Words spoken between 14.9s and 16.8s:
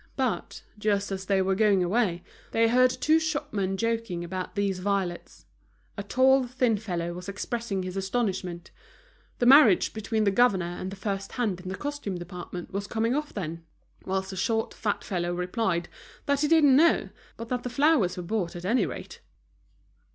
fellow replied that he didn't